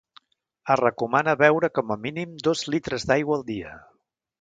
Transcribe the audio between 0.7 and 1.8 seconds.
Es recomana beure